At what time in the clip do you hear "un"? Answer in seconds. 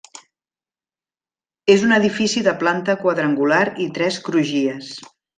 1.89-1.93